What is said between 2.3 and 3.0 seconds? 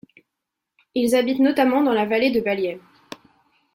de Baliem.